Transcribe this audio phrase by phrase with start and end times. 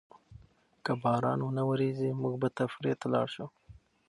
[0.83, 3.47] که باران ونه وریږي، موږ به تفریح ته لاړ شو.